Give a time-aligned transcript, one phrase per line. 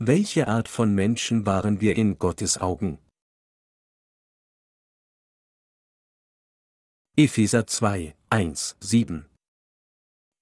[0.00, 2.98] Welche Art von Menschen waren wir in Gottes Augen?
[7.16, 9.26] Epheser 2, 1, 7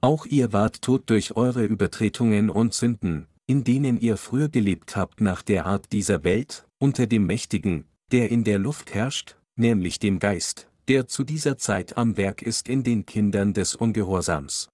[0.01, 5.21] Auch ihr wart tot durch eure Übertretungen und Sünden, in denen ihr früher gelebt habt
[5.21, 10.19] nach der Art dieser Welt, unter dem Mächtigen, der in der Luft herrscht, nämlich dem
[10.19, 14.71] Geist, der zu dieser Zeit am Werk ist in den Kindern des Ungehorsams.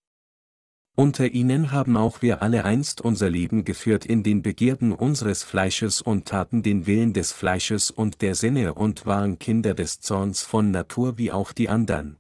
[0.98, 6.02] Unter ihnen haben auch wir alle einst unser Leben geführt in den Begierden unseres Fleisches
[6.02, 10.72] und taten den Willen des Fleisches und der Sinne und waren Kinder des Zorns von
[10.72, 12.16] Natur wie auch die andern.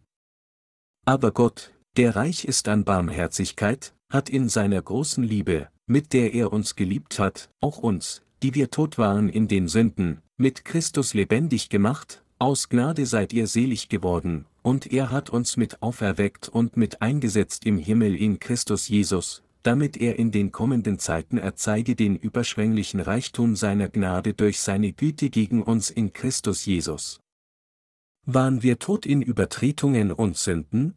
[1.04, 6.52] Aber Gott, der reich ist an Barmherzigkeit, hat in seiner großen Liebe, mit der er
[6.52, 11.68] uns geliebt hat, auch uns, die wir tot waren in den Sünden, mit Christus lebendig
[11.68, 17.02] gemacht, aus Gnade seid ihr selig geworden, und er hat uns mit auferweckt und mit
[17.02, 23.00] eingesetzt im Himmel in Christus Jesus, damit er in den kommenden Zeiten erzeige den überschwänglichen
[23.00, 27.20] Reichtum seiner Gnade durch seine Güte gegen uns in Christus Jesus.
[28.24, 30.94] Waren wir tot in Übertretungen und Sünden?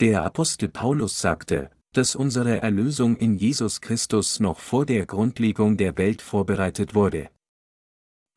[0.00, 5.96] Der Apostel Paulus sagte, dass unsere Erlösung in Jesus Christus noch vor der Grundlegung der
[5.96, 7.30] Welt vorbereitet wurde.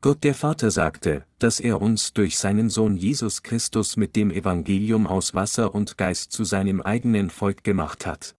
[0.04, 5.06] Gott der Vater sagte, dass er uns durch seinen Sohn Jesus Christus mit dem Evangelium
[5.06, 8.34] aus Wasser und Geist zu seinem eigenen Volk gemacht hat.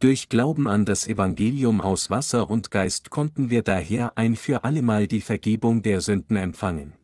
[0.00, 5.06] Durch Glauben an das Evangelium aus Wasser und Geist konnten wir daher ein für allemal
[5.06, 6.94] die Vergebung der Sünden empfangen.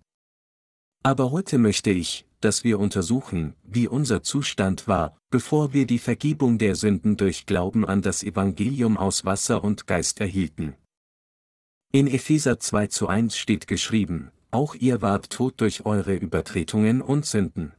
[1.05, 6.58] Aber heute möchte ich, dass wir untersuchen, wie unser Zustand war, bevor wir die Vergebung
[6.58, 10.74] der Sünden durch Glauben an das Evangelium aus Wasser und Geist erhielten.
[11.94, 17.26] In Epheser 2 zu 1 steht geschrieben, auch ihr wart tot durch eure Übertretungen und
[17.26, 17.74] Sünden.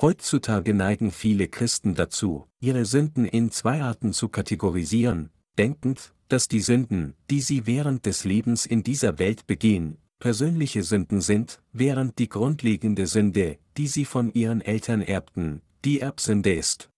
[0.00, 6.58] Heutzutage neigen viele Christen dazu, ihre Sünden in zwei Arten zu kategorisieren, denkend, dass die
[6.58, 12.28] Sünden, die sie während des Lebens in dieser Welt begehen, persönliche Sünden sind, während die
[12.28, 16.90] grundlegende Sünde, die sie von ihren Eltern erbten, die Erbsünde ist.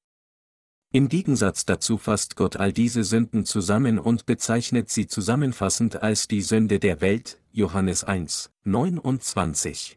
[0.92, 6.42] Im Gegensatz dazu fasst Gott all diese Sünden zusammen und bezeichnet sie zusammenfassend als die
[6.42, 9.96] Sünde der Welt, Johannes 1, 29.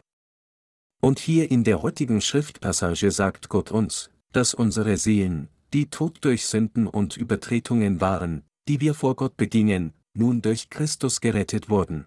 [1.02, 6.46] Und hier in der heutigen Schriftpassage sagt Gott uns, dass unsere Seelen, die tot durch
[6.46, 12.06] Sünden und Übertretungen waren, die wir vor Gott begingen, nun durch Christus gerettet wurden.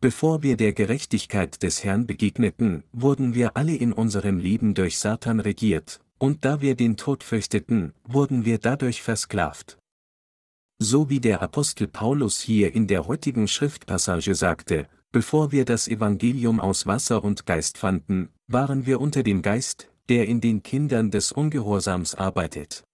[0.00, 5.38] Bevor wir der Gerechtigkeit des Herrn begegneten, wurden wir alle in unserem Leben durch Satan
[5.38, 9.78] regiert, und da wir den Tod fürchteten, wurden wir dadurch versklavt.
[10.78, 16.60] So wie der Apostel Paulus hier in der heutigen Schriftpassage sagte, bevor wir das Evangelium
[16.60, 21.32] aus Wasser und Geist fanden, waren wir unter dem Geist, der in den Kindern des
[21.32, 22.84] Ungehorsams arbeitet.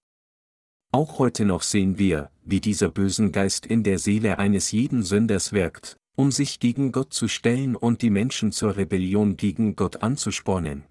[0.92, 5.52] Auch heute noch sehen wir, wie dieser bösen Geist in der Seele eines jeden Sünders
[5.52, 10.84] wirkt, um sich gegen Gott zu stellen und die Menschen zur Rebellion gegen Gott anzuspornen.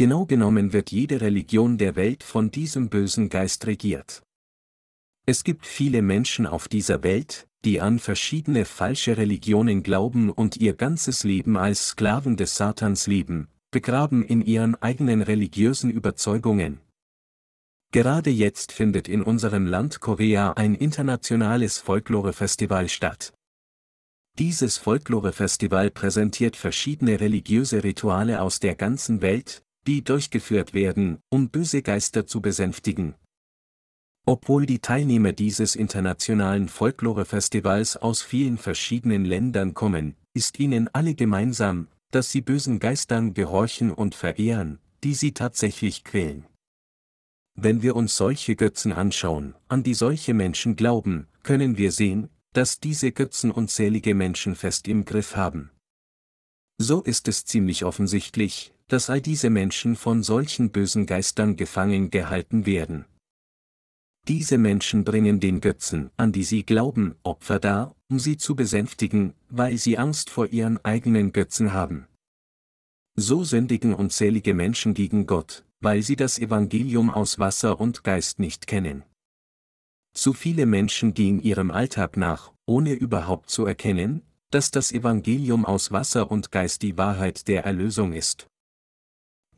[0.00, 4.22] Genau genommen wird jede Religion der Welt von diesem bösen Geist regiert.
[5.26, 10.72] Es gibt viele Menschen auf dieser Welt, die an verschiedene falsche Religionen glauben und ihr
[10.72, 16.80] ganzes Leben als Sklaven des Satans leben, begraben in ihren eigenen religiösen Überzeugungen.
[17.92, 23.34] Gerade jetzt findet in unserem Land Korea ein internationales Folklore-Festival statt.
[24.38, 31.82] Dieses Folklore-Festival präsentiert verschiedene religiöse Rituale aus der ganzen Welt, die durchgeführt werden, um böse
[31.82, 33.14] Geister zu besänftigen.
[34.26, 41.88] Obwohl die Teilnehmer dieses internationalen Folklore-Festivals aus vielen verschiedenen Ländern kommen, ist ihnen alle gemeinsam,
[42.10, 46.46] dass sie bösen Geistern gehorchen und verehren, die sie tatsächlich quälen.
[47.54, 52.80] Wenn wir uns solche Götzen anschauen, an die solche Menschen glauben, können wir sehen, dass
[52.80, 55.70] diese Götzen unzählige Menschen fest im Griff haben.
[56.78, 62.66] So ist es ziemlich offensichtlich, dass all diese Menschen von solchen bösen Geistern gefangen gehalten
[62.66, 63.04] werden.
[64.26, 69.34] Diese Menschen bringen den Götzen, an die sie glauben, Opfer dar, um sie zu besänftigen,
[69.48, 72.08] weil sie Angst vor ihren eigenen Götzen haben.
[73.14, 78.66] So sündigen unzählige Menschen gegen Gott, weil sie das Evangelium aus Wasser und Geist nicht
[78.66, 79.04] kennen.
[80.14, 85.92] Zu viele Menschen gehen ihrem Alltag nach, ohne überhaupt zu erkennen, dass das Evangelium aus
[85.92, 88.49] Wasser und Geist die Wahrheit der Erlösung ist.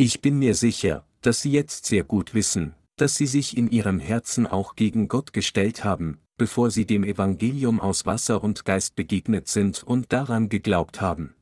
[0.04, 4.00] Ich bin mir sicher, dass Sie jetzt sehr gut wissen, dass Sie sich in Ihrem
[4.00, 9.46] Herzen auch gegen Gott gestellt haben, bevor Sie dem Evangelium aus Wasser und Geist begegnet
[9.46, 11.36] sind und daran geglaubt haben.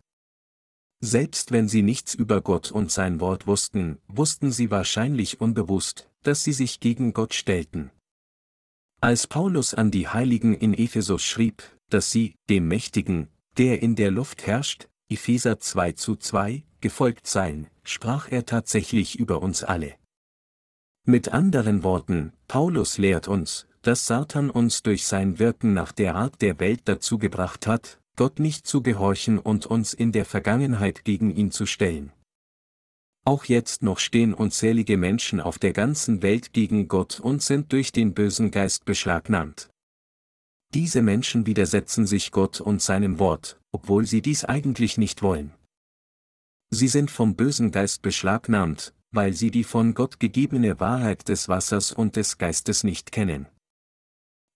[1.02, 6.44] Selbst wenn Sie nichts über Gott und sein Wort wussten, wussten Sie wahrscheinlich unbewusst, dass
[6.44, 7.90] Sie sich gegen Gott stellten.
[9.00, 14.10] Als Paulus an die Heiligen in Ephesus schrieb, dass sie, dem Mächtigen, der in der
[14.10, 19.94] Luft herrscht, Epheser 2 zu 2, gefolgt seien, sprach er tatsächlich über uns alle.
[21.04, 26.42] Mit anderen Worten, Paulus lehrt uns, dass Satan uns durch sein Wirken nach der Art
[26.42, 31.30] der Welt dazu gebracht hat, Gott nicht zu gehorchen und uns in der Vergangenheit gegen
[31.30, 32.12] ihn zu stellen.
[33.24, 37.92] Auch jetzt noch stehen unzählige Menschen auf der ganzen Welt gegen Gott und sind durch
[37.92, 39.70] den bösen Geist beschlagnahmt.
[40.74, 45.52] Diese Menschen widersetzen sich Gott und seinem Wort, obwohl sie dies eigentlich nicht wollen.
[46.70, 51.92] Sie sind vom bösen Geist beschlagnahmt, weil sie die von Gott gegebene Wahrheit des Wassers
[51.92, 53.46] und des Geistes nicht kennen.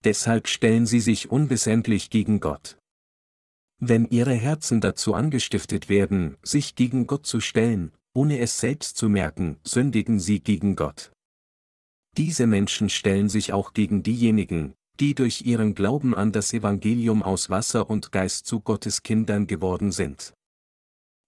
[0.04, 2.76] Deshalb stellen sie sich unbesendlich gegen Gott.
[3.80, 9.08] Wenn ihre Herzen dazu angestiftet werden, sich gegen Gott zu stellen, ohne es selbst zu
[9.08, 11.10] merken, sündigen sie gegen Gott.
[12.16, 17.50] Diese Menschen stellen sich auch gegen diejenigen, die durch ihren Glauben an das Evangelium aus
[17.50, 20.32] Wasser und Geist zu Gottes Kindern geworden sind.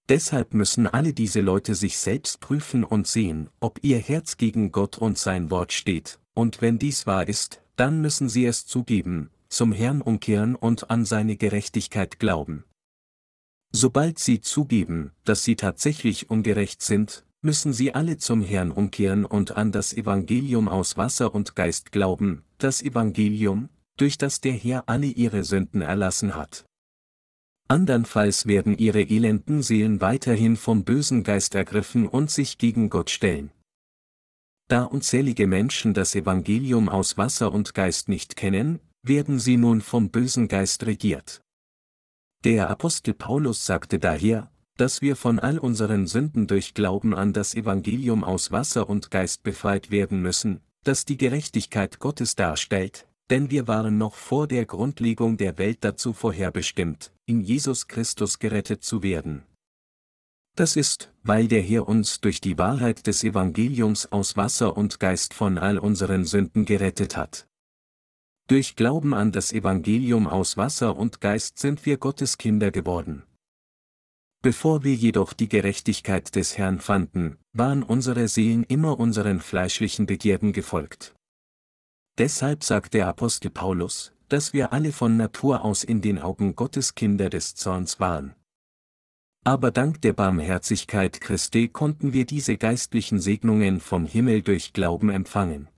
[0.08, 4.98] Deshalb müssen alle diese Leute sich selbst prüfen und sehen, ob ihr Herz gegen Gott
[4.98, 9.72] und sein Wort steht, und wenn dies wahr ist, dann müssen sie es zugeben, zum
[9.72, 12.64] Herrn umkehren und an seine Gerechtigkeit glauben.
[13.72, 19.56] Sobald sie zugeben, dass sie tatsächlich ungerecht sind, müssen sie alle zum Herrn umkehren und
[19.56, 25.06] an das Evangelium aus Wasser und Geist glauben, das Evangelium, durch das der Herr alle
[25.06, 26.64] ihre Sünden erlassen hat.
[27.68, 33.50] Andernfalls werden ihre elenden Seelen weiterhin vom bösen Geist ergriffen und sich gegen Gott stellen.
[34.68, 40.10] Da unzählige Menschen das Evangelium aus Wasser und Geist nicht kennen, werden sie nun vom
[40.10, 41.40] bösen Geist regiert.
[42.44, 47.54] Der Apostel Paulus sagte daher, dass wir von all unseren Sünden durch Glauben an das
[47.54, 53.67] Evangelium aus Wasser und Geist befreit werden müssen, das die Gerechtigkeit Gottes darstellt, denn wir
[53.67, 59.43] waren noch vor der Grundlegung der Welt dazu vorherbestimmt, in Jesus Christus gerettet zu werden.
[60.56, 65.34] Das ist, weil der Herr uns durch die Wahrheit des Evangeliums aus Wasser und Geist
[65.34, 67.46] von all unseren Sünden gerettet hat.
[68.49, 73.25] Durch Glauben an das Evangelium aus Wasser und Geist sind wir Gottes Kinder geworden.
[74.40, 80.52] Bevor wir jedoch die Gerechtigkeit des Herrn fanden, waren unsere Seelen immer unseren fleischlichen Begierden
[80.52, 81.15] gefolgt.
[82.18, 86.94] Deshalb sagt der Apostel Paulus, dass wir alle von Natur aus in den Augen Gottes
[86.94, 88.34] Kinder des Zorns waren.
[89.44, 95.68] Aber dank der Barmherzigkeit Christi konnten wir diese geistlichen Segnungen vom Himmel durch Glauben empfangen.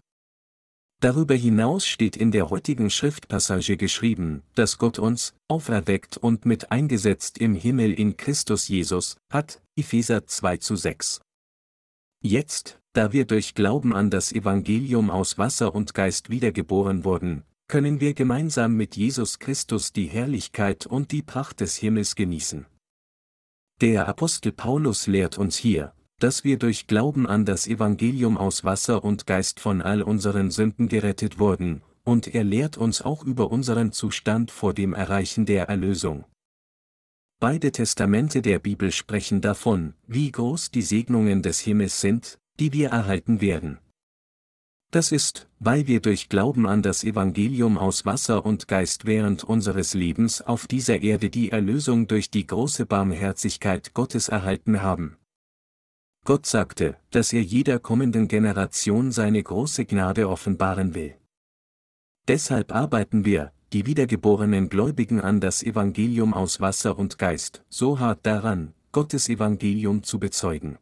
[1.01, 7.39] Darüber hinaus steht in der heutigen Schriftpassage geschrieben, dass Gott uns, auferweckt und mit eingesetzt
[7.39, 11.21] im Himmel in Christus Jesus, hat, Epheser 2 zu 6.
[12.21, 18.01] Jetzt, da wir durch Glauben an das Evangelium aus Wasser und Geist wiedergeboren wurden, können
[18.01, 22.67] wir gemeinsam mit Jesus Christus die Herrlichkeit und die Pracht des Himmels genießen.
[23.81, 29.05] Der Apostel Paulus lehrt uns hier, dass wir durch Glauben an das Evangelium aus Wasser
[29.05, 33.93] und Geist von all unseren Sünden gerettet wurden, und er lehrt uns auch über unseren
[33.93, 36.25] Zustand vor dem Erreichen der Erlösung.
[37.39, 42.91] Beide Testamente der Bibel sprechen davon, wie groß die Segnungen des Himmels sind, die wir
[42.91, 43.79] erhalten werden.
[44.91, 49.93] Das ist, weil wir durch Glauben an das Evangelium aus Wasser und Geist während unseres
[49.93, 55.19] Lebens auf dieser Erde die Erlösung durch die große Barmherzigkeit Gottes erhalten haben.
[56.25, 61.15] Gott sagte, dass er jeder kommenden Generation seine große Gnade offenbaren will.
[62.27, 68.21] Deshalb arbeiten wir, die wiedergeborenen Gläubigen an das Evangelium aus Wasser und Geist, so hart
[68.25, 70.79] daran, Gottes Evangelium zu bezeugen.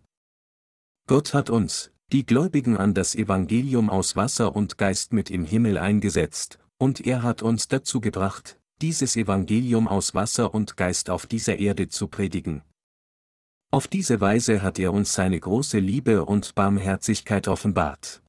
[1.08, 5.78] Gott hat uns, die Gläubigen an das Evangelium aus Wasser und Geist mit im Himmel
[5.78, 11.60] eingesetzt, und er hat uns dazu gebracht, dieses Evangelium aus Wasser und Geist auf dieser
[11.60, 12.62] Erde zu predigen.
[13.70, 18.22] Auf diese Weise hat er uns seine große Liebe und Barmherzigkeit offenbart.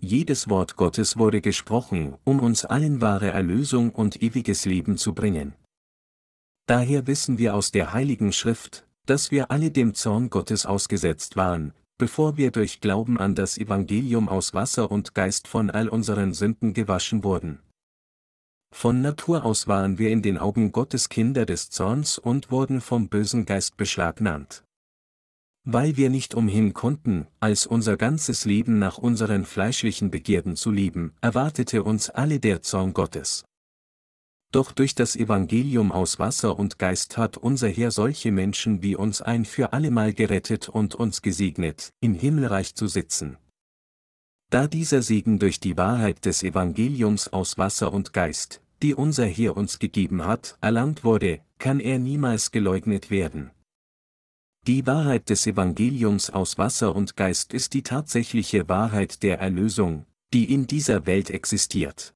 [0.00, 5.54] Jedes Wort Gottes wurde gesprochen, um uns allen wahre Erlösung und ewiges Leben zu bringen.
[6.66, 11.72] Daher wissen wir aus der Heiligen Schrift, dass wir alle dem Zorn Gottes ausgesetzt waren,
[11.98, 16.74] bevor wir durch Glauben an das Evangelium aus Wasser und Geist von all unseren Sünden
[16.74, 17.60] gewaschen wurden.
[18.74, 23.08] Von Natur aus waren wir in den Augen Gottes Kinder des Zorns und wurden vom
[23.08, 24.64] bösen Geist beschlagnahmt.
[25.64, 31.14] Weil wir nicht umhin konnten, als unser ganzes Leben nach unseren fleischlichen Begierden zu lieben,
[31.20, 33.44] erwartete uns alle der Zorn Gottes.
[34.54, 39.20] Doch durch das Evangelium aus Wasser und Geist hat unser Herr solche Menschen wie uns
[39.20, 43.36] ein für allemal gerettet und uns gesegnet, im Himmelreich zu sitzen.
[44.50, 49.56] Da dieser Segen durch die Wahrheit des Evangeliums aus Wasser und Geist, die unser Herr
[49.56, 53.50] uns gegeben hat, erlangt wurde, kann er niemals geleugnet werden.
[54.68, 60.54] Die Wahrheit des Evangeliums aus Wasser und Geist ist die tatsächliche Wahrheit der Erlösung, die
[60.54, 62.13] in dieser Welt existiert.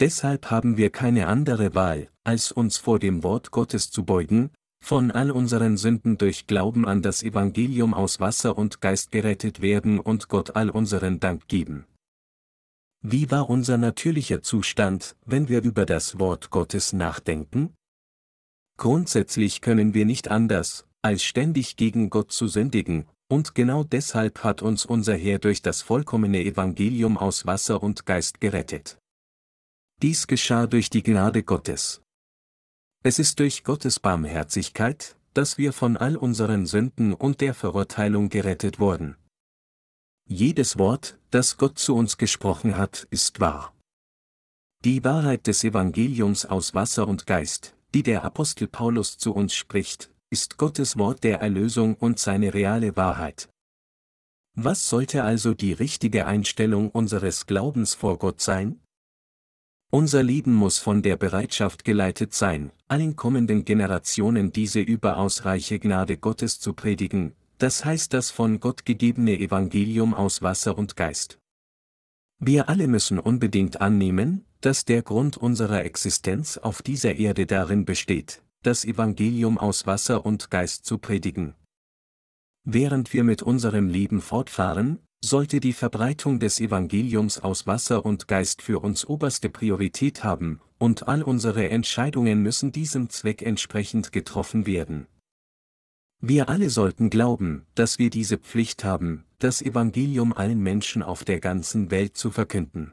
[0.00, 4.50] Deshalb haben wir keine andere Wahl, als uns vor dem Wort Gottes zu beugen,
[4.80, 9.98] von all unseren Sünden durch Glauben an das Evangelium aus Wasser und Geist gerettet werden
[9.98, 11.84] und Gott all unseren Dank geben.
[13.00, 17.74] Wie war unser natürlicher Zustand, wenn wir über das Wort Gottes nachdenken?
[18.76, 24.62] Grundsätzlich können wir nicht anders, als ständig gegen Gott zu sündigen, und genau deshalb hat
[24.62, 28.98] uns unser Herr durch das vollkommene Evangelium aus Wasser und Geist gerettet.
[30.00, 32.02] Dies geschah durch die Gnade Gottes.
[33.02, 38.78] Es ist durch Gottes Barmherzigkeit, dass wir von all unseren Sünden und der Verurteilung gerettet
[38.78, 39.16] wurden.
[40.28, 43.74] Jedes Wort, das Gott zu uns gesprochen hat, ist wahr.
[44.84, 50.12] Die Wahrheit des Evangeliums aus Wasser und Geist, die der Apostel Paulus zu uns spricht,
[50.30, 53.48] ist Gottes Wort der Erlösung und seine reale Wahrheit.
[54.54, 58.80] Was sollte also die richtige Einstellung unseres Glaubens vor Gott sein?
[59.90, 66.18] Unser Leben muss von der Bereitschaft geleitet sein, allen kommenden Generationen diese überaus reiche Gnade
[66.18, 71.38] Gottes zu predigen, das heißt das von Gott gegebene Evangelium aus Wasser und Geist.
[72.38, 78.42] Wir alle müssen unbedingt annehmen, dass der Grund unserer Existenz auf dieser Erde darin besteht,
[78.62, 81.54] das Evangelium aus Wasser und Geist zu predigen.
[82.64, 88.62] Während wir mit unserem Leben fortfahren, sollte die Verbreitung des Evangeliums aus Wasser und Geist
[88.62, 95.06] für uns oberste Priorität haben, und all unsere Entscheidungen müssen diesem Zweck entsprechend getroffen werden.
[96.20, 101.40] Wir alle sollten glauben, dass wir diese Pflicht haben, das Evangelium allen Menschen auf der
[101.40, 102.92] ganzen Welt zu verkünden.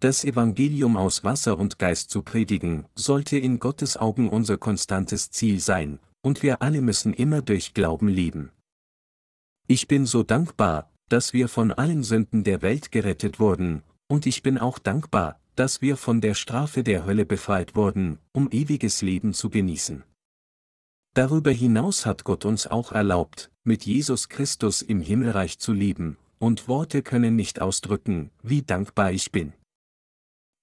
[0.00, 5.60] Das Evangelium aus Wasser und Geist zu predigen, sollte in Gottes Augen unser konstantes Ziel
[5.60, 8.50] sein, und wir alle müssen immer durch Glauben leben.
[9.66, 14.42] Ich bin so dankbar, dass wir von allen Sünden der Welt gerettet wurden, und ich
[14.42, 19.32] bin auch dankbar, dass wir von der Strafe der Hölle befreit wurden, um ewiges Leben
[19.34, 20.02] zu genießen.
[21.14, 26.66] Darüber hinaus hat Gott uns auch erlaubt, mit Jesus Christus im Himmelreich zu leben, und
[26.68, 29.52] Worte können nicht ausdrücken, wie dankbar ich bin.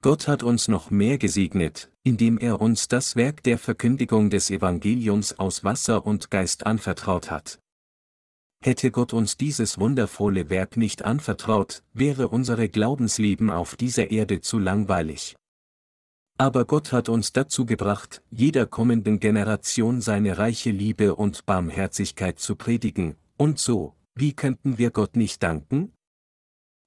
[0.04, 5.38] Gott hat uns noch mehr gesegnet, indem er uns das Werk der Verkündigung des Evangeliums
[5.40, 7.61] aus Wasser und Geist anvertraut hat.
[8.64, 14.60] Hätte Gott uns dieses wundervolle Werk nicht anvertraut, wäre unsere Glaubensleben auf dieser Erde zu
[14.60, 15.36] langweilig.
[16.38, 22.56] Aber Gott hat uns dazu gebracht, jeder kommenden Generation seine reiche Liebe und Barmherzigkeit zu
[22.56, 25.92] predigen, und so, wie könnten wir Gott nicht danken?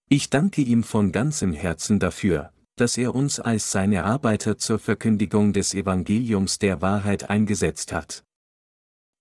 [0.09, 5.53] Ich danke ihm von ganzem Herzen dafür, dass er uns als seine Arbeiter zur Verkündigung
[5.53, 8.25] des Evangeliums der Wahrheit eingesetzt hat.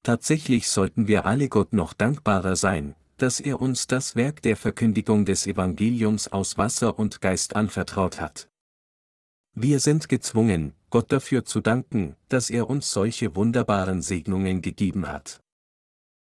[0.04, 5.26] Tatsächlich sollten wir alle Gott noch dankbarer sein, dass er uns das Werk der Verkündigung
[5.26, 8.50] des Evangeliums aus Wasser und Geist anvertraut hat.
[9.56, 15.40] Wir sind gezwungen, Gott dafür zu danken, dass er uns solche wunderbaren Segnungen gegeben hat.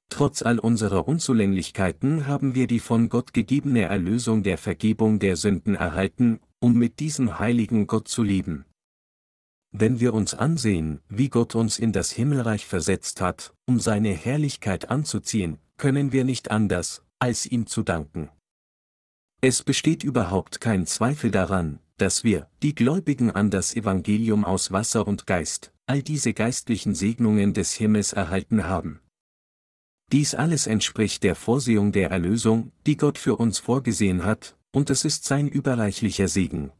[0.09, 5.75] Trotz all unserer Unzulänglichkeiten haben wir die von Gott gegebene Erlösung der Vergebung der Sünden
[5.75, 8.65] erhalten um mit diesem heiligen Gott zu lieben.
[9.71, 14.89] Wenn wir uns ansehen, wie Gott uns in das Himmelreich versetzt hat, um seine Herrlichkeit
[14.89, 18.29] anzuziehen, können wir nicht anders, als ihm zu danken.
[19.41, 25.07] Es besteht überhaupt kein Zweifel daran, dass wir, die Gläubigen an das Evangelium aus Wasser
[25.07, 28.99] und Geist, all diese geistlichen Segnungen des Himmels erhalten haben.
[30.11, 35.05] Dies alles entspricht der Vorsehung der Erlösung, die Gott für uns vorgesehen hat, und es
[35.05, 36.71] ist sein überreichlicher Segen.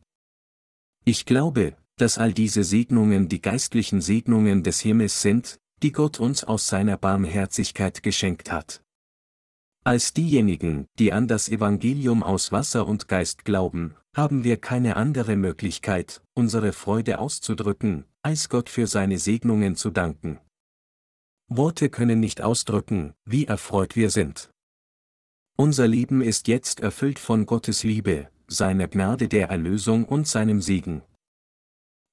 [1.04, 6.44] Ich glaube, dass all diese Segnungen die geistlichen Segnungen des Himmels sind, die Gott uns
[6.44, 8.82] aus seiner Barmherzigkeit geschenkt hat.
[9.84, 15.36] Als diejenigen, die an das Evangelium aus Wasser und Geist glauben, haben wir keine andere
[15.36, 20.40] Möglichkeit, unsere Freude auszudrücken, als Gott für seine Segnungen zu danken.
[21.48, 24.52] Worte können nicht ausdrücken, wie erfreut wir sind.
[25.56, 31.02] Unser Leben ist jetzt erfüllt von Gottes Liebe, seiner Gnade der Erlösung und seinem Segen.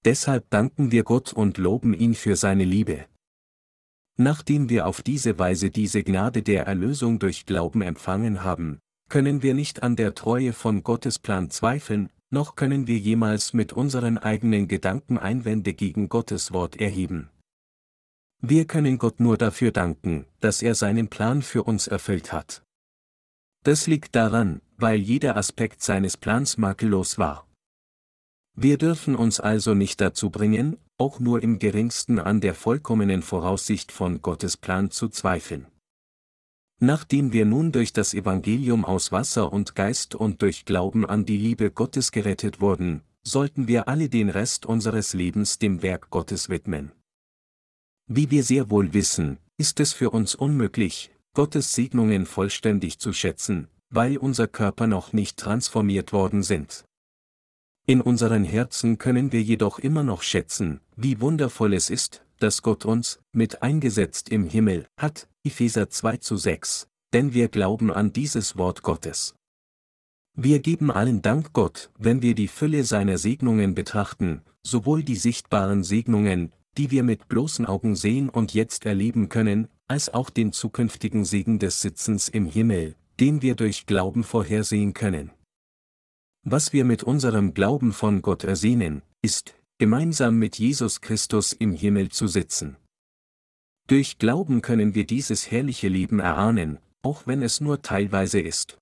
[0.04, 3.06] Deshalb danken wir Gott und loben ihn für seine Liebe.
[4.16, 9.54] Nachdem wir auf diese Weise diese Gnade der Erlösung durch Glauben empfangen haben, können wir
[9.54, 14.68] nicht an der Treue von Gottes Plan zweifeln, noch können wir jemals mit unseren eigenen
[14.68, 17.30] Gedanken Einwände gegen Gottes Wort erheben.
[18.40, 22.62] Wir können Gott nur dafür danken, dass er seinen Plan für uns erfüllt hat.
[23.62, 27.46] Das liegt daran, weil jeder Aspekt seines Plans makellos war.
[28.56, 33.90] Wir dürfen uns also nicht dazu bringen, auch nur im geringsten an der vollkommenen Voraussicht
[33.90, 35.66] von Gottes Plan zu zweifeln.
[36.80, 41.38] Nachdem wir nun durch das Evangelium aus Wasser und Geist und durch Glauben an die
[41.38, 46.92] Liebe Gottes gerettet wurden, sollten wir alle den Rest unseres Lebens dem Werk Gottes widmen.
[48.06, 53.68] Wie wir sehr wohl wissen, ist es für uns unmöglich, Gottes Segnungen vollständig zu schätzen,
[53.88, 56.84] weil unser Körper noch nicht transformiert worden sind.
[57.86, 62.86] In unseren Herzen können wir jedoch immer noch schätzen, wie wundervoll es ist, dass Gott
[62.86, 68.56] uns, mit eingesetzt im Himmel, hat, Epheser 2 zu 6, denn wir glauben an dieses
[68.56, 69.34] Wort Gottes.
[70.34, 75.84] Wir geben allen Dank Gott, wenn wir die Fülle seiner Segnungen betrachten, sowohl die sichtbaren
[75.84, 81.26] Segnungen, die wir mit bloßen Augen sehen und jetzt erleben können, als auch den zukünftigen
[81.26, 85.32] Segen des Sitzens im Himmel, den wir durch Glauben vorhersehen können.
[86.46, 92.10] Was wir mit unserem Glauben von Gott ersehnen, ist, gemeinsam mit Jesus Christus im Himmel
[92.10, 92.76] zu sitzen.
[93.86, 98.78] Durch Glauben können wir dieses herrliche Leben erahnen, auch wenn es nur teilweise ist.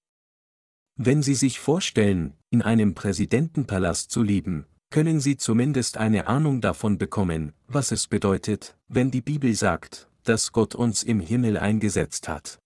[0.97, 6.99] Wenn Sie sich vorstellen, in einem Präsidentenpalast zu leben, können Sie zumindest eine Ahnung davon
[6.99, 12.59] bekommen, was es bedeutet, wenn die Bibel sagt, dass Gott uns im Himmel eingesetzt hat.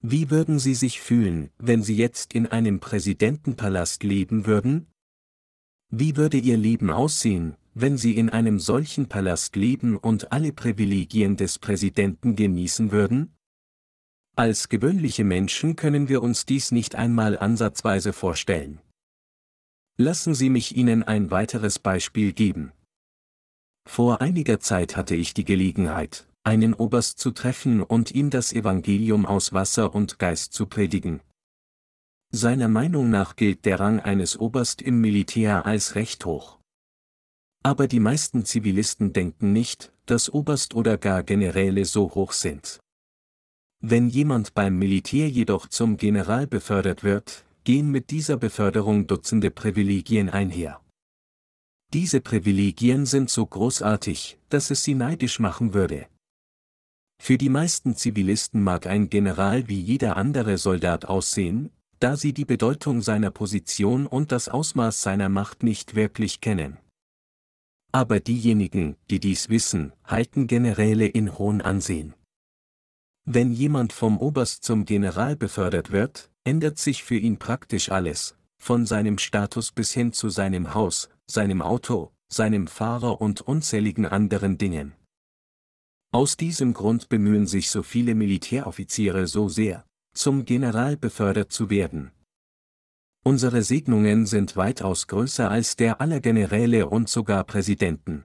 [0.00, 4.86] Wie würden Sie sich fühlen, wenn Sie jetzt in einem Präsidentenpalast leben würden?
[5.90, 11.36] Wie würde Ihr Leben aussehen, wenn Sie in einem solchen Palast leben und alle Privilegien
[11.36, 13.34] des Präsidenten genießen würden?
[14.36, 18.80] Als gewöhnliche Menschen können wir uns dies nicht einmal ansatzweise vorstellen.
[19.96, 22.70] Lassen Sie mich Ihnen ein weiteres Beispiel geben.
[23.84, 29.26] Vor einiger Zeit hatte ich die Gelegenheit, einen Oberst zu treffen und ihm das Evangelium
[29.26, 31.20] aus Wasser und Geist zu predigen.
[32.30, 36.58] Seiner Meinung nach gilt der Rang eines Oberst im Militär als recht hoch.
[37.62, 42.80] Aber die meisten Zivilisten denken nicht, dass Oberst oder gar Generäle so hoch sind.
[43.82, 50.30] Wenn jemand beim Militär jedoch zum General befördert wird, gehen mit dieser Beförderung Dutzende Privilegien
[50.30, 50.80] einher.
[51.92, 56.06] Diese Privilegien sind so großartig, dass es sie neidisch machen würde.
[57.20, 62.44] Für die meisten Zivilisten mag ein General wie jeder andere Soldat aussehen, da sie die
[62.44, 66.78] Bedeutung seiner Position und das Ausmaß seiner Macht nicht wirklich kennen.
[67.92, 72.14] Aber diejenigen, die dies wissen, halten Generäle in hohen Ansehen.
[73.24, 78.86] Wenn jemand vom Oberst zum General befördert wird, ändert sich für ihn praktisch alles, von
[78.86, 84.94] seinem Status bis hin zu seinem Haus, seinem Auto, seinem Fahrer und unzähligen anderen Dingen.
[86.10, 92.12] Aus diesem Grund bemühen sich so viele Militäroffiziere so sehr, zum General befördert zu werden.
[93.24, 98.24] Unsere Segnungen sind weitaus größer als der aller Generäle und sogar Präsidenten.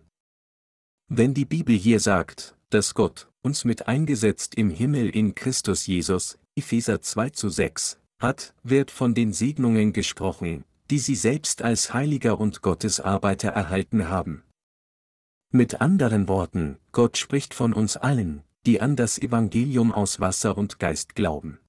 [1.10, 6.40] Wenn die Bibel hier sagt, dass Gott uns mit eingesetzt im Himmel in Christus Jesus,
[6.56, 12.40] Epheser 2 zu 6, hat, wird von den Segnungen gesprochen, die sie selbst als Heiliger
[12.40, 14.44] und Gottesarbeiter erhalten haben.
[15.56, 20.80] Mit anderen Worten, Gott spricht von uns allen, die an das Evangelium aus Wasser und
[20.80, 21.60] Geist glauben.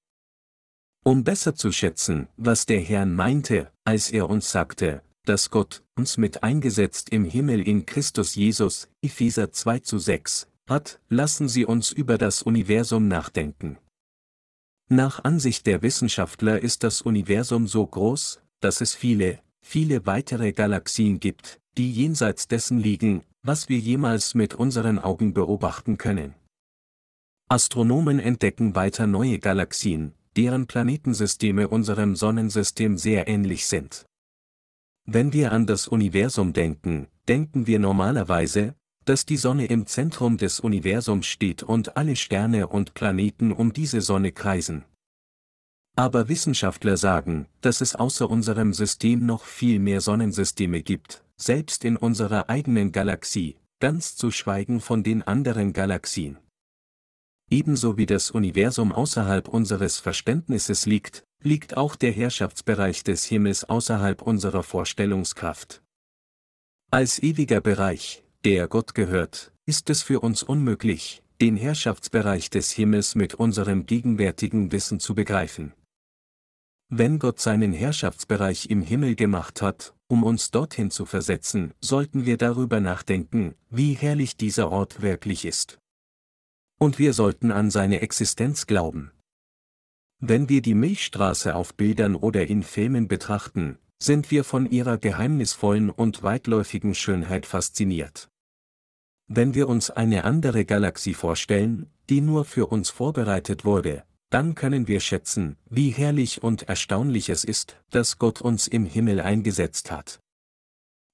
[1.05, 6.17] Um besser zu schätzen, was der Herr meinte, als er uns sagte, dass Gott uns
[6.17, 11.93] mit eingesetzt im Himmel in Christus Jesus, Epheser 2 zu 6, hat, lassen Sie uns
[11.93, 13.77] über das Universum nachdenken.
[14.89, 21.21] Nach Ansicht der Wissenschaftler ist das Universum so groß, dass es viele, viele weitere Galaxien
[21.21, 26.35] gibt, die jenseits dessen liegen, was wir jemals mit unseren Augen beobachten können.
[27.49, 34.07] Astronomen entdecken weiter neue Galaxien, deren Planetensysteme unserem Sonnensystem sehr ähnlich sind.
[35.05, 40.61] Wenn wir an das Universum denken, denken wir normalerweise, dass die Sonne im Zentrum des
[40.61, 44.87] Universums steht und alle Sterne und Planeten um diese Sonne kreisen.
[45.97, 51.97] Aber Wissenschaftler sagen, dass es außer unserem System noch viel mehr Sonnensysteme gibt, selbst in
[51.97, 56.39] unserer eigenen Galaxie, ganz zu schweigen von den anderen Galaxien.
[57.49, 64.23] Ebenso wie das Universum außerhalb unseres Verständnisses liegt, liegt auch der Herrschaftsbereich des Himmels außerhalb
[64.23, 65.83] unserer Vorstellungskraft.
[66.91, 73.15] Als ewiger Bereich, der Gott gehört, ist es für uns unmöglich, den Herrschaftsbereich des Himmels
[73.15, 75.73] mit unserem gegenwärtigen Wissen zu begreifen.
[76.97, 82.37] Wenn Gott seinen Herrschaftsbereich im Himmel gemacht hat, um uns dorthin zu versetzen, sollten wir
[82.37, 85.81] darüber nachdenken, wie herrlich dieser Ort wirklich ist.
[86.79, 89.11] Und wir sollten an seine Existenz glauben.
[90.21, 95.91] Wenn wir die Milchstraße auf Bildern oder in Filmen betrachten, sind wir von ihrer geheimnisvollen
[95.91, 98.29] und weitläufigen Schönheit fasziniert.
[99.27, 104.89] Wenn wir uns eine andere Galaxie vorstellen, die nur für uns vorbereitet wurde, dann können
[104.89, 110.21] wir schätzen, wie herrlich und erstaunlich es ist, dass Gott uns im Himmel eingesetzt hat.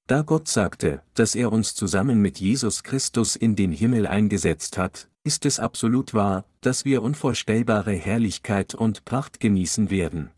[0.07, 5.09] Da Gott sagte, dass er uns zusammen mit Jesus Christus in den Himmel eingesetzt hat,
[5.23, 10.31] ist es absolut wahr, dass wir unvorstellbare Herrlichkeit und Pracht genießen werden.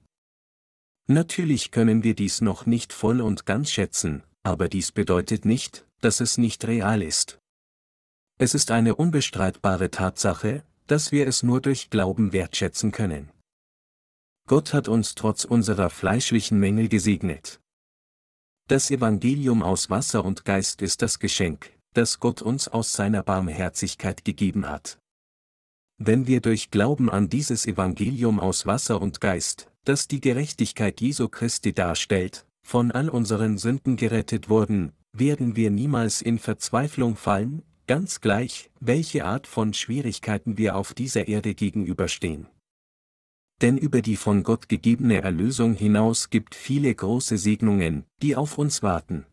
[1.06, 6.20] Natürlich können wir dies noch nicht voll und ganz schätzen, aber dies bedeutet nicht, dass
[6.20, 7.38] es nicht real ist.
[8.38, 13.30] Es ist eine unbestreitbare Tatsache, dass wir es nur durch Glauben wertschätzen können.
[14.48, 17.60] Gott hat uns trotz unserer fleischlichen Mängel gesegnet.
[18.68, 24.24] Das Evangelium aus Wasser und Geist ist das Geschenk, das Gott uns aus seiner Barmherzigkeit
[24.24, 24.98] gegeben hat.
[25.98, 31.28] Wenn wir durch Glauben an dieses Evangelium aus Wasser und Geist, das die Gerechtigkeit Jesu
[31.28, 38.20] Christi darstellt, von all unseren Sünden gerettet wurden, werden wir niemals in Verzweiflung fallen, ganz
[38.20, 42.46] gleich, welche Art von Schwierigkeiten wir auf dieser Erde gegenüberstehen.
[43.60, 48.82] Denn über die von Gott gegebene Erlösung hinaus gibt viele große Segnungen, die auf uns
[48.82, 49.24] warten.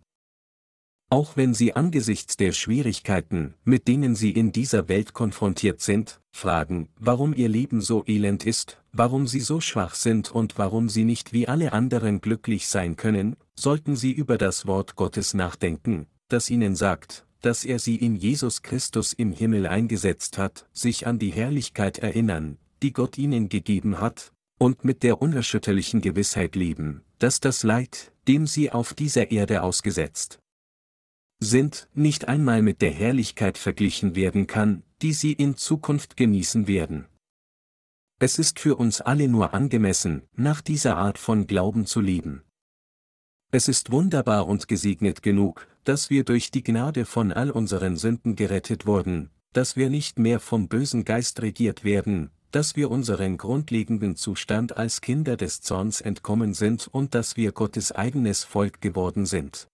[1.11, 6.89] Auch wenn sie angesichts der Schwierigkeiten, mit denen sie in dieser Welt konfrontiert sind, fragen,
[6.99, 11.33] warum ihr Leben so elend ist, warum sie so schwach sind und warum sie nicht
[11.33, 16.75] wie alle anderen glücklich sein können, sollten sie über das Wort Gottes nachdenken, das ihnen
[16.75, 21.99] sagt, dass er sie in Jesus Christus im Himmel eingesetzt hat, sich an die Herrlichkeit
[21.99, 28.11] erinnern, die Gott ihnen gegeben hat, und mit der unerschütterlichen Gewissheit leben, dass das Leid,
[28.27, 30.39] dem sie auf dieser Erde ausgesetzt
[31.41, 37.05] sind, nicht einmal mit der Herrlichkeit verglichen werden kann, die sie in Zukunft genießen werden.
[38.19, 42.43] Es ist für uns alle nur angemessen, nach dieser Art von Glauben zu leben.
[43.51, 48.35] Es ist wunderbar und gesegnet genug, dass wir durch die Gnade von all unseren Sünden
[48.35, 54.15] gerettet wurden, dass wir nicht mehr vom bösen Geist regiert werden, dass wir unseren grundlegenden
[54.15, 59.67] Zustand als Kinder des Zorns entkommen sind und dass wir Gottes eigenes Volk geworden sind.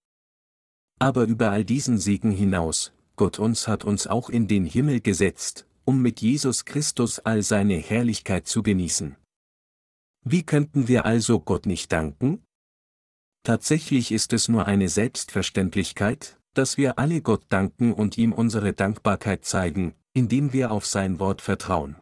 [0.98, 5.66] Aber über all diesen Segen hinaus, Gott uns hat uns auch in den Himmel gesetzt,
[5.84, 9.18] um mit Jesus Christus all seine Herrlichkeit zu genießen.
[10.24, 12.42] Wie könnten wir also Gott nicht danken?
[13.46, 19.46] Tatsächlich ist es nur eine Selbstverständlichkeit, dass wir alle Gott danken und ihm unsere Dankbarkeit
[19.46, 21.96] zeigen, indem wir auf sein Wort vertrauen.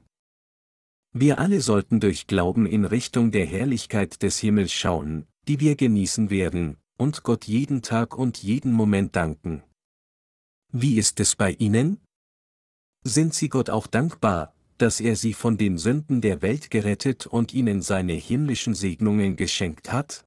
[1.11, 6.29] Wir alle sollten durch Glauben in Richtung der Herrlichkeit des Himmels schauen, die wir genießen
[6.29, 9.63] werden, und Gott jeden Tag und jeden Moment danken.
[10.71, 11.99] Wie ist es bei Ihnen?
[13.03, 17.53] Sind Sie Gott auch dankbar, dass er Sie von den Sünden der Welt gerettet und
[17.53, 20.25] Ihnen seine himmlischen Segnungen geschenkt hat?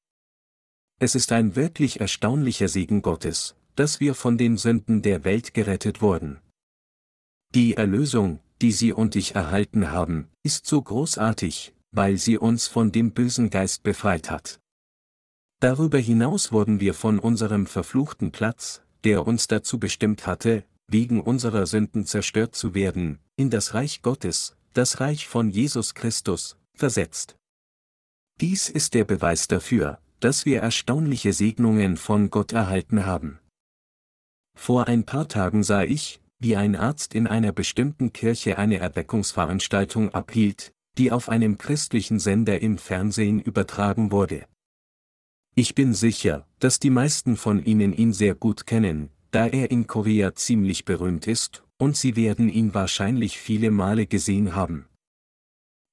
[0.99, 6.01] Es ist ein wirklich erstaunlicher Segen Gottes, dass wir von den Sünden der Welt gerettet
[6.01, 6.39] wurden.
[7.53, 12.91] Die Erlösung, die Sie und ich erhalten haben, ist so großartig, weil sie uns von
[12.91, 14.59] dem bösen Geist befreit hat.
[15.59, 21.65] Darüber hinaus wurden wir von unserem verfluchten Platz, der uns dazu bestimmt hatte, wegen unserer
[21.65, 27.35] Sünden zerstört zu werden, in das Reich Gottes, das Reich von Jesus Christus, versetzt.
[28.39, 33.39] Dies ist der Beweis dafür, dass wir erstaunliche Segnungen von Gott erhalten haben.
[34.57, 40.13] Vor ein paar Tagen sah ich, wie ein Arzt in einer bestimmten Kirche eine Erweckungsveranstaltung
[40.13, 44.45] abhielt, die auf einem christlichen Sender im Fernsehen übertragen wurde.
[45.55, 49.87] Ich bin sicher, dass die meisten von Ihnen ihn sehr gut kennen, da er in
[49.87, 54.87] Korea ziemlich berühmt ist, und Sie werden ihn wahrscheinlich viele Male gesehen haben.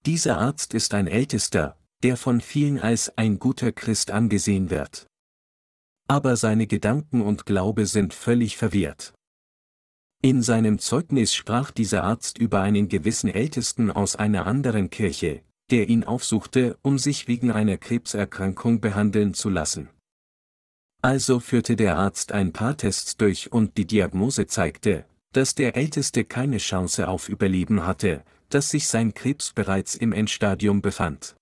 [0.06, 5.06] Dieser Arzt ist ein ältester, der von vielen als ein guter Christ angesehen wird.
[6.06, 9.14] Aber seine Gedanken und Glaube sind völlig verwirrt.
[10.22, 15.88] In seinem Zeugnis sprach dieser Arzt über einen gewissen Ältesten aus einer anderen Kirche, der
[15.88, 19.88] ihn aufsuchte, um sich wegen einer Krebserkrankung behandeln zu lassen.
[21.00, 26.24] Also führte der Arzt ein paar Tests durch und die Diagnose zeigte, dass der Älteste
[26.24, 31.34] keine Chance auf Überleben hatte, dass sich sein Krebs bereits im Endstadium befand.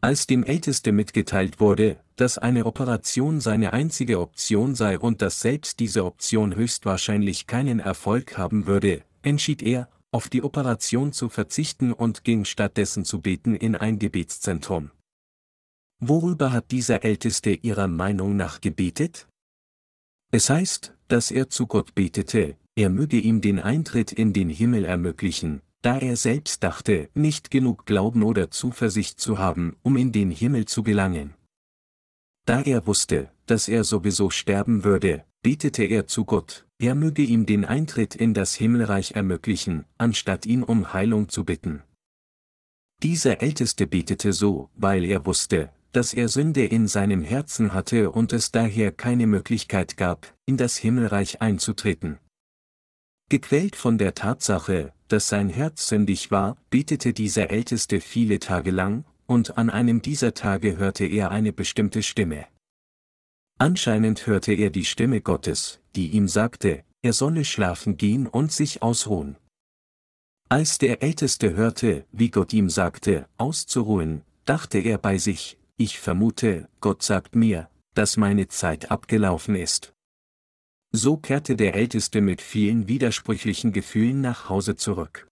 [0.00, 5.80] Als dem Älteste mitgeteilt wurde, dass eine Operation seine einzige Option sei und dass selbst
[5.80, 12.22] diese Option höchstwahrscheinlich keinen Erfolg haben würde, entschied er, auf die Operation zu verzichten und
[12.22, 14.92] ging stattdessen zu beten in ein Gebetszentrum.
[16.00, 19.26] Worüber hat dieser Älteste ihrer Meinung nach gebetet?
[20.30, 24.84] Es heißt, dass er zu Gott betete, er möge ihm den Eintritt in den Himmel
[24.84, 30.30] ermöglichen, da er selbst dachte, nicht genug Glauben oder Zuversicht zu haben, um in den
[30.30, 31.34] Himmel zu gelangen.
[32.46, 37.46] Da er wusste, dass er sowieso sterben würde, betete er zu Gott, er möge ihm
[37.46, 41.82] den Eintritt in das Himmelreich ermöglichen, anstatt ihn um Heilung zu bitten.
[43.02, 48.32] Dieser Älteste betete so, weil er wusste, dass er Sünde in seinem Herzen hatte und
[48.32, 52.18] es daher keine Möglichkeit gab, in das Himmelreich einzutreten.
[53.28, 59.04] Gequält von der Tatsache, dass sein Herz sündig war, betete dieser Älteste viele Tage lang,
[59.26, 62.46] und an einem dieser Tage hörte er eine bestimmte Stimme.
[63.58, 68.82] Anscheinend hörte er die Stimme Gottes, die ihm sagte, er solle schlafen gehen und sich
[68.82, 69.36] ausruhen.
[70.48, 76.68] Als der Älteste hörte, wie Gott ihm sagte, auszuruhen, dachte er bei sich, ich vermute,
[76.80, 79.92] Gott sagt mir, dass meine Zeit abgelaufen ist.
[80.92, 85.28] So kehrte der Älteste mit vielen widersprüchlichen Gefühlen nach Hause zurück.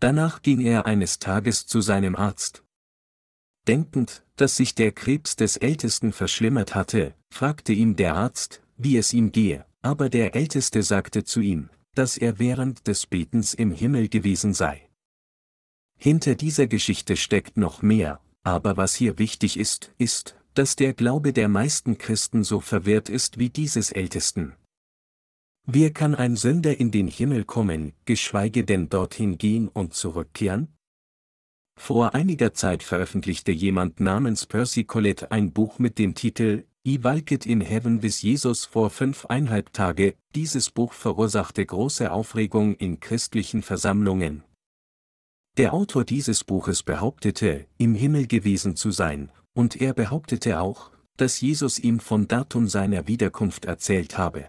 [0.00, 2.64] Danach ging er eines Tages zu seinem Arzt.
[3.68, 9.12] Denkend, dass sich der Krebs des Ältesten verschlimmert hatte, fragte ihm der Arzt, wie es
[9.12, 14.08] ihm gehe, aber der Älteste sagte zu ihm, dass er während des Betens im Himmel
[14.08, 14.88] gewesen sei.
[15.98, 21.32] Hinter dieser Geschichte steckt noch mehr, aber was hier wichtig ist, ist, dass der Glaube
[21.32, 24.54] der meisten Christen so verwirrt ist wie dieses Ältesten.
[25.66, 30.68] Wie kann ein Sünder in den Himmel kommen, geschweige denn dorthin gehen und zurückkehren?
[31.78, 37.46] Vor einiger Zeit veröffentlichte jemand namens Percy Collette ein Buch mit dem Titel I Walked
[37.46, 40.14] in Heaven bis Jesus vor fünfeinhalb Tage.
[40.34, 44.44] Dieses Buch verursachte große Aufregung in christlichen Versammlungen.
[45.58, 51.40] Der Autor dieses Buches behauptete, im Himmel gewesen zu sein, und er behauptete auch, dass
[51.40, 54.48] Jesus ihm von Datum seiner Wiederkunft erzählt habe.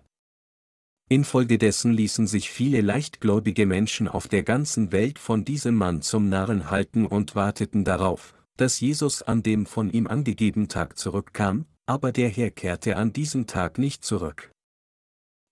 [1.09, 6.71] Infolgedessen ließen sich viele leichtgläubige Menschen auf der ganzen Welt von diesem Mann zum Narren
[6.71, 12.29] halten und warteten darauf, dass Jesus an dem von ihm angegebenen Tag zurückkam, aber der
[12.29, 14.51] Herr kehrte an diesem Tag nicht zurück.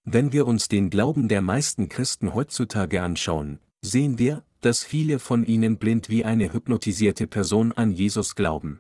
[0.05, 5.45] Wenn wir uns den Glauben der meisten Christen heutzutage anschauen, sehen wir, dass viele von
[5.45, 8.79] ihnen blind wie eine hypnotisierte Person an Jesus glauben.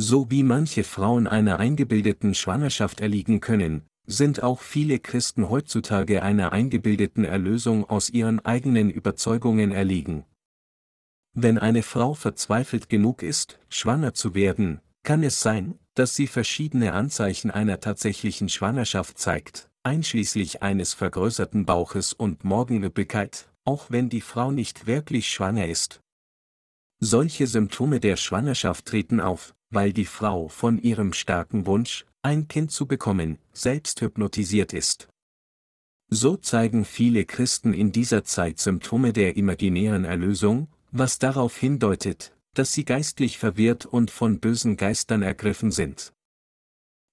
[0.00, 6.52] So wie manche Frauen einer eingebildeten Schwangerschaft erliegen können, sind auch viele Christen heutzutage einer
[6.52, 10.24] eingebildeten Erlösung aus ihren eigenen Überzeugungen erliegen.
[11.34, 16.92] Wenn eine Frau verzweifelt genug ist, schwanger zu werden, kann es sein, dass sie verschiedene
[16.92, 24.52] Anzeichen einer tatsächlichen Schwangerschaft zeigt, einschließlich eines vergrößerten Bauches und Morgenüppigkeit, auch wenn die Frau
[24.52, 26.00] nicht wirklich schwanger ist.
[27.00, 32.70] Solche Symptome der Schwangerschaft treten auf, weil die Frau von ihrem starken Wunsch, ein Kind
[32.72, 35.08] zu bekommen, selbst hypnotisiert ist.
[36.10, 42.72] So zeigen viele Christen in dieser Zeit Symptome der imaginären Erlösung, was darauf hindeutet, dass
[42.72, 46.12] sie geistlich verwirrt und von bösen Geistern ergriffen sind.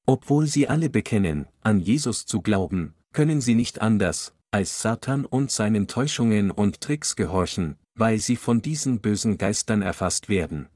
[0.05, 5.51] Obwohl sie alle bekennen, an Jesus zu glauben, können sie nicht anders, als Satan und
[5.51, 10.69] seinen Täuschungen und Tricks gehorchen, weil sie von diesen bösen Geistern erfasst werden.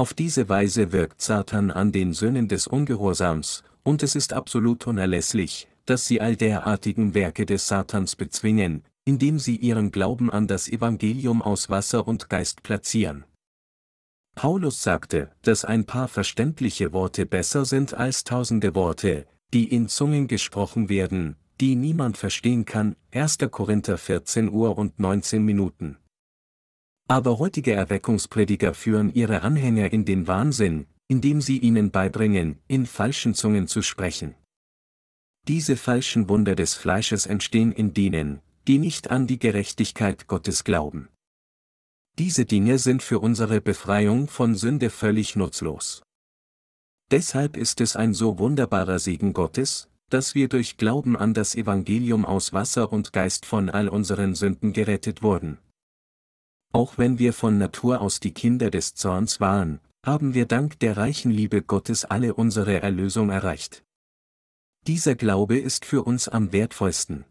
[0.00, 5.68] Auf diese Weise wirkt Satan an den Söhnen des Ungehorsams, und es ist absolut unerlässlich,
[5.84, 11.42] dass sie all derartigen Werke des Satans bezwingen, indem sie ihren Glauben an das Evangelium
[11.42, 13.26] aus Wasser und Geist platzieren.
[14.34, 20.28] Paulus sagte, dass ein paar verständliche Worte besser sind als tausende Worte, die in Zungen
[20.28, 23.36] gesprochen werden, die niemand verstehen kann, 1.
[23.50, 25.98] Korinther 14 Uhr und 19 Minuten.
[27.10, 33.34] Aber heutige Erweckungsprediger führen ihre Anhänger in den Wahnsinn, indem sie ihnen beibringen, in falschen
[33.34, 34.36] Zungen zu sprechen.
[35.48, 41.08] Diese falschen Wunder des Fleisches entstehen in denen, die nicht an die Gerechtigkeit Gottes glauben.
[42.16, 46.04] Diese Dinge sind für unsere Befreiung von Sünde völlig nutzlos.
[47.10, 52.24] Deshalb ist es ein so wunderbarer Segen Gottes, dass wir durch Glauben an das Evangelium
[52.24, 55.58] aus Wasser und Geist von all unseren Sünden gerettet wurden.
[56.72, 60.96] Auch wenn wir von Natur aus die Kinder des Zorns waren, haben wir dank der
[60.96, 63.82] reichen Liebe Gottes alle unsere Erlösung erreicht.
[64.86, 67.24] Dieser Glaube ist für uns am wertvollsten.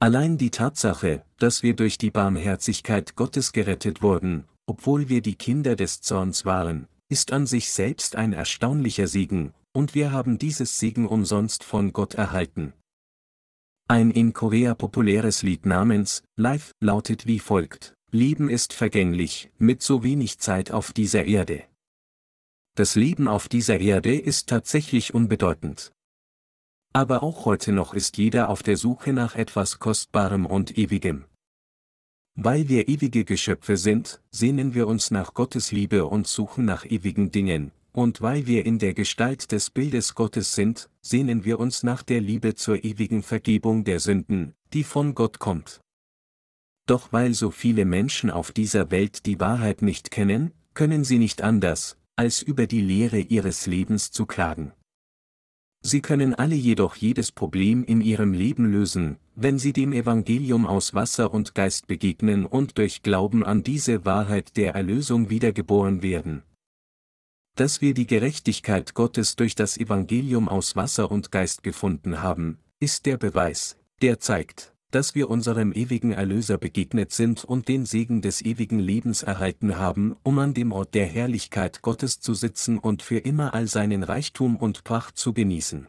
[0.00, 5.76] Allein die Tatsache, dass wir durch die Barmherzigkeit Gottes gerettet wurden, obwohl wir die Kinder
[5.76, 11.06] des Zorns waren, ist an sich selbst ein erstaunlicher Segen, und wir haben dieses Segen
[11.06, 12.72] umsonst von Gott erhalten.
[13.88, 17.94] Ein in Korea populäres Lied namens Life lautet wie folgt.
[18.14, 21.64] Leben ist vergänglich, mit so wenig Zeit auf dieser Erde.
[22.76, 25.92] Das Leben auf dieser Erde ist tatsächlich unbedeutend.
[26.92, 31.24] Aber auch heute noch ist jeder auf der Suche nach etwas Kostbarem und Ewigem.
[32.36, 37.32] Weil wir ewige Geschöpfe sind, sehnen wir uns nach Gottes Liebe und suchen nach ewigen
[37.32, 42.04] Dingen, und weil wir in der Gestalt des Bildes Gottes sind, sehnen wir uns nach
[42.04, 45.80] der Liebe zur ewigen Vergebung der Sünden, die von Gott kommt.
[46.86, 51.42] Doch weil so viele Menschen auf dieser Welt die Wahrheit nicht kennen, können sie nicht
[51.42, 54.72] anders, als über die Lehre ihres Lebens zu klagen.
[55.86, 60.94] Sie können alle jedoch jedes Problem in ihrem Leben lösen, wenn sie dem Evangelium aus
[60.94, 66.42] Wasser und Geist begegnen und durch Glauben an diese Wahrheit der Erlösung wiedergeboren werden.
[67.54, 73.06] Dass wir die Gerechtigkeit Gottes durch das Evangelium aus Wasser und Geist gefunden haben, ist
[73.06, 78.42] der Beweis, der zeigt, dass wir unserem ewigen Erlöser begegnet sind und den Segen des
[78.42, 83.18] ewigen Lebens erhalten haben, um an dem Ort der Herrlichkeit Gottes zu sitzen und für
[83.18, 85.88] immer all seinen Reichtum und Pracht zu genießen.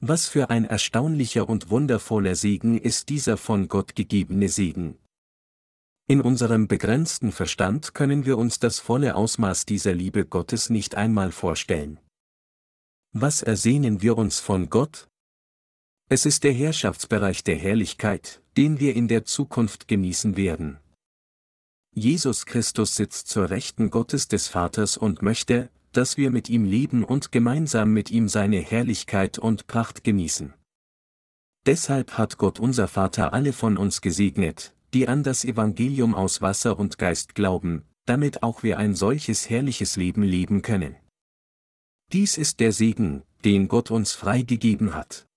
[0.00, 4.96] Was für ein erstaunlicher und wundervoller Segen ist dieser von Gott gegebene Segen,
[6.10, 11.32] in unserem begrenzten Verstand können wir uns das volle Ausmaß dieser Liebe Gottes nicht einmal
[11.32, 12.00] vorstellen.
[13.12, 15.10] Was ersehnen wir uns von Gott?
[16.10, 20.78] Es ist der Herrschaftsbereich der Herrlichkeit, den wir in der Zukunft genießen werden.
[21.94, 27.04] Jesus Christus sitzt zur Rechten Gottes des Vaters und möchte, dass wir mit ihm leben
[27.04, 30.54] und gemeinsam mit ihm seine Herrlichkeit und Pracht genießen.
[31.66, 36.78] Deshalb hat Gott unser Vater alle von uns gesegnet, die an das Evangelium aus Wasser
[36.78, 40.96] und Geist glauben, damit auch wir ein solches herrliches Leben leben können.
[42.12, 45.27] Dies ist der Segen, den Gott uns freigegeben hat.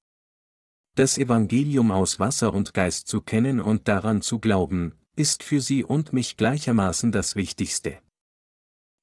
[0.96, 5.86] Das Evangelium aus Wasser und Geist zu kennen und daran zu glauben, ist für Sie
[5.86, 7.98] und mich gleichermaßen das Wichtigste.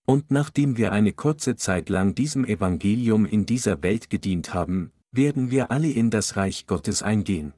[0.07, 5.51] Und nachdem wir eine kurze Zeit lang diesem Evangelium in dieser Welt gedient haben, werden
[5.51, 7.55] wir alle in das Reich Gottes eingehen.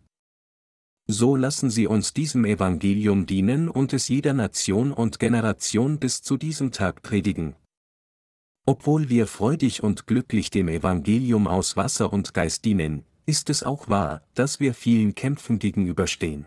[1.08, 6.36] So lassen Sie uns diesem Evangelium dienen und es jeder Nation und Generation bis zu
[6.36, 7.56] diesem Tag predigen.
[8.64, 13.88] Obwohl wir freudig und glücklich dem Evangelium aus Wasser und Geist dienen, ist es auch
[13.88, 16.46] wahr, dass wir vielen Kämpfen gegenüberstehen.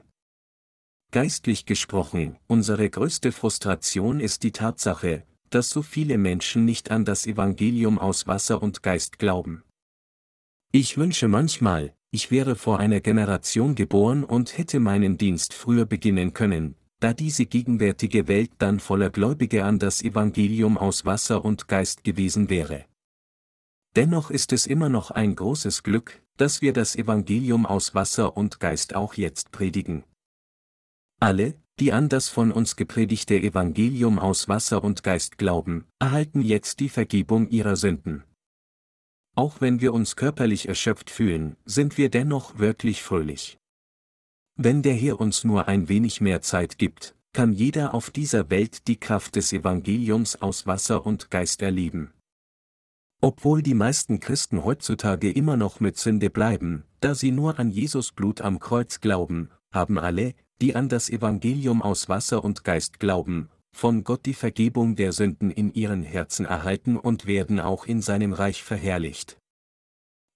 [1.12, 7.26] Geistlich gesprochen, unsere größte Frustration ist die Tatsache, dass so viele Menschen nicht an das
[7.26, 9.64] Evangelium aus Wasser und Geist glauben.
[10.74, 16.34] Ich wünsche manchmal, ich wäre vor einer Generation geboren und hätte meinen Dienst früher beginnen
[16.34, 22.04] können, da diese gegenwärtige Welt dann voller Gläubige an das Evangelium aus Wasser und Geist
[22.04, 22.84] gewesen wäre.
[23.96, 28.60] Dennoch ist es immer noch ein großes Glück, dass wir das Evangelium aus Wasser und
[28.60, 30.04] Geist auch jetzt predigen.
[31.20, 36.80] Alle, die an das von uns gepredigte Evangelium aus Wasser und Geist glauben, erhalten jetzt
[36.80, 38.24] die Vergebung ihrer Sünden.
[39.36, 43.58] Auch wenn wir uns körperlich erschöpft fühlen, sind wir dennoch wirklich fröhlich.
[44.56, 48.88] Wenn der Herr uns nur ein wenig mehr Zeit gibt, kann jeder auf dieser Welt
[48.88, 52.14] die Kraft des Evangeliums aus Wasser und Geist erleben.
[53.24, 58.12] Obwohl die meisten Christen heutzutage immer noch mit Sünde bleiben, da sie nur an Jesus
[58.12, 63.48] Blut am Kreuz glauben, haben alle, die an das Evangelium aus Wasser und Geist glauben,
[63.72, 68.34] von Gott die Vergebung der Sünden in ihren Herzen erhalten und werden auch in seinem
[68.34, 69.38] Reich verherrlicht.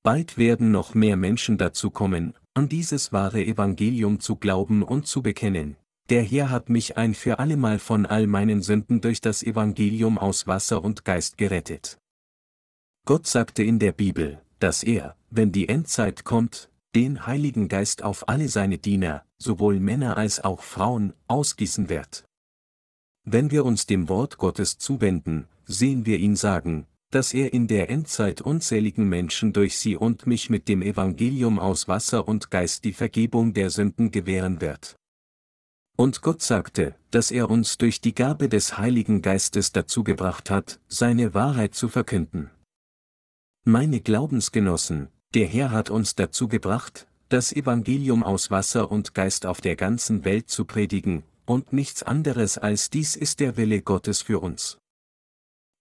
[0.02, 5.22] Bald werden noch mehr Menschen dazu kommen, an dieses wahre Evangelium zu glauben und zu
[5.22, 5.76] bekennen.
[6.10, 10.48] Der Herr hat mich ein für allemal von all meinen Sünden durch das Evangelium aus
[10.48, 11.98] Wasser und Geist gerettet.
[13.08, 18.28] Gott sagte in der Bibel, dass er, wenn die Endzeit kommt, den Heiligen Geist auf
[18.28, 22.26] alle seine Diener, sowohl Männer als auch Frauen, ausgießen wird.
[23.24, 27.90] Wenn wir uns dem Wort Gottes zuwenden, sehen wir ihn sagen, dass er in der
[27.90, 32.92] Endzeit unzähligen Menschen durch sie und mich mit dem Evangelium aus Wasser und Geist die
[32.92, 34.98] Vergebung der Sünden gewähren wird.
[35.96, 40.82] Und Gott sagte, dass er uns durch die Gabe des Heiligen Geistes dazu gebracht hat,
[40.90, 42.52] seine Wahrheit zu verkünden.
[43.70, 49.60] Meine Glaubensgenossen, der Herr hat uns dazu gebracht, das Evangelium aus Wasser und Geist auf
[49.60, 54.40] der ganzen Welt zu predigen, und nichts anderes als dies ist der Wille Gottes für
[54.40, 54.78] uns.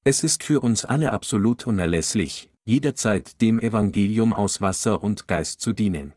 [0.03, 5.72] Es ist für uns alle absolut unerlässlich, jederzeit dem Evangelium aus Wasser und Geist zu
[5.72, 6.12] dienen.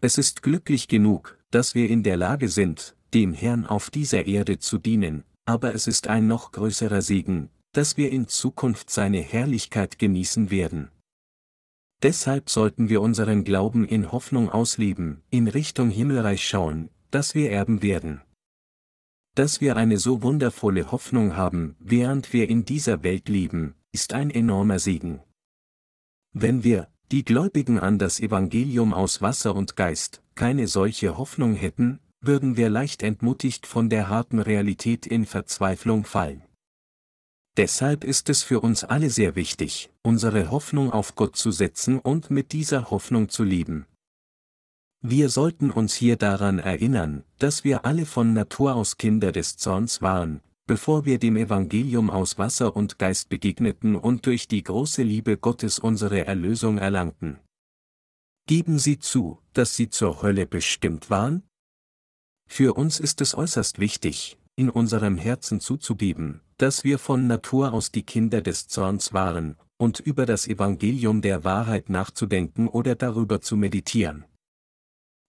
[0.00, 4.60] Es ist glücklich genug, dass wir in der Lage sind, dem Herrn auf dieser Erde
[4.60, 9.98] zu dienen, aber es ist ein noch größerer Segen, dass wir in Zukunft seine Herrlichkeit
[9.98, 10.90] genießen werden.
[12.02, 17.82] Deshalb sollten wir unseren Glauben in Hoffnung ausleben, in Richtung Himmelreich schauen, dass wir erben
[17.82, 18.20] werden.
[19.34, 24.30] Dass wir eine so wundervolle Hoffnung haben, während wir in dieser Welt leben, ist ein
[24.30, 25.20] enormer Segen.
[26.34, 32.00] Wenn wir, die Gläubigen an das Evangelium aus Wasser und Geist, keine solche Hoffnung hätten,
[32.20, 36.42] würden wir leicht entmutigt von der harten Realität in Verzweiflung fallen.
[37.58, 42.30] Deshalb ist es für uns alle sehr wichtig, unsere Hoffnung auf Gott zu setzen und
[42.30, 43.86] mit dieser Hoffnung zu leben.
[45.02, 50.00] Wir sollten uns hier daran erinnern, dass wir alle von Natur aus Kinder des Zorns
[50.00, 55.36] waren, bevor wir dem Evangelium aus Wasser und Geist begegneten und durch die große Liebe
[55.36, 57.38] Gottes unsere Erlösung erlangten.
[58.46, 61.42] Geben Sie zu, dass Sie zur Hölle bestimmt waren?
[62.48, 67.90] Für uns ist es äußerst wichtig, in unserem Herzen zuzugeben, dass wir von Natur aus
[67.90, 73.56] die Kinder des Zorns waren, und über das Evangelium der Wahrheit nachzudenken oder darüber zu
[73.56, 74.24] meditieren.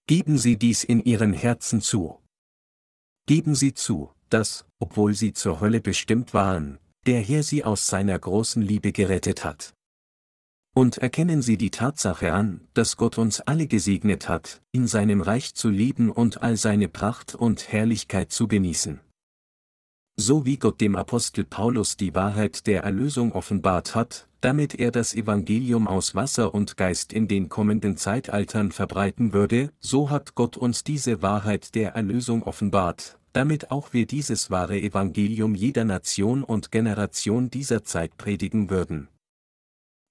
[0.06, 2.20] Geben Sie dies in Ihren Herzen zu.
[3.26, 6.78] Geben Sie zu, dass, obwohl Sie zur Hölle bestimmt waren,
[7.08, 9.74] der Herr Sie aus seiner großen Liebe gerettet hat.
[10.76, 15.56] Und erkennen Sie die Tatsache an, dass Gott uns alle gesegnet hat, in seinem Reich
[15.56, 19.00] zu leben und all seine Pracht und Herrlichkeit zu genießen.
[20.16, 25.16] So wie Gott dem Apostel Paulus die Wahrheit der Erlösung offenbart hat, damit er das
[25.16, 30.84] Evangelium aus Wasser und Geist in den kommenden Zeitaltern verbreiten würde, so hat Gott uns
[30.84, 37.50] diese Wahrheit der Erlösung offenbart, damit auch wir dieses wahre Evangelium jeder Nation und Generation
[37.50, 39.08] dieser Zeit predigen würden.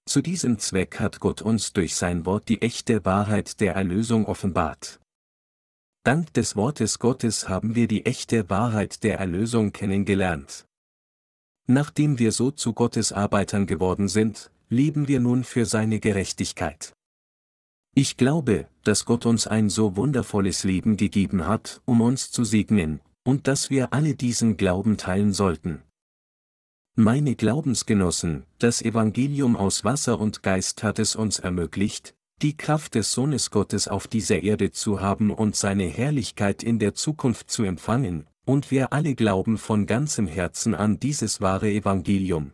[0.07, 4.99] Zu diesem Zweck hat Gott uns durch sein Wort die echte Wahrheit der Erlösung offenbart.
[6.05, 10.67] Dank des Wortes Gottes haben wir die echte Wahrheit der Erlösung kennengelernt.
[11.69, 16.93] Nachdem wir so zu Gottes Arbeitern geworden sind, leben wir nun für seine Gerechtigkeit.
[17.95, 23.01] Ich glaube, dass Gott uns ein so wundervolles Leben gegeben hat, um uns zu segnen,
[23.23, 25.83] und dass wir alle diesen Glauben teilen sollten.
[26.97, 33.13] Meine Glaubensgenossen, das Evangelium aus Wasser und Geist hat es uns ermöglicht, die Kraft des
[33.13, 38.27] Sohnes Gottes auf dieser Erde zu haben und seine Herrlichkeit in der Zukunft zu empfangen,
[38.45, 42.53] und wir alle glauben von ganzem Herzen an dieses wahre Evangelium.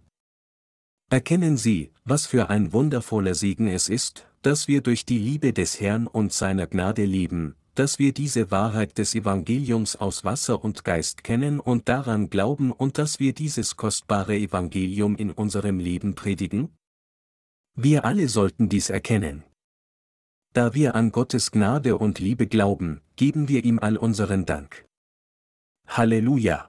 [1.10, 5.80] Erkennen Sie, was für ein wundervoller Segen es ist, dass wir durch die Liebe des
[5.80, 11.24] Herrn und seiner Gnade leben, dass wir diese Wahrheit des Evangeliums aus Wasser und Geist
[11.24, 16.76] kennen und daran glauben und dass wir dieses kostbare Evangelium in unserem Leben predigen?
[17.74, 19.44] Wir alle sollten dies erkennen.
[20.58, 24.86] Da wir an Gottes Gnade und Liebe glauben, geben wir ihm all unseren Dank.
[25.86, 26.68] Halleluja!